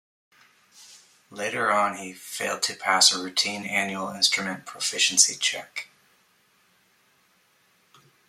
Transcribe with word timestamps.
Later 1.29 1.71
on, 1.71 1.97
he 1.97 2.09
also 2.13 2.17
failed 2.19 2.63
to 2.63 2.73
pass 2.73 3.11
a 3.13 3.21
routine 3.21 3.65
annual 3.67 4.09
instrument 4.09 4.65
proficiency 4.65 5.35
check. 5.35 5.89